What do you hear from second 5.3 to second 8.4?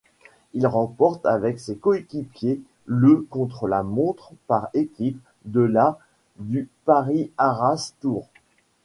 de la du Paris-Arras Tour.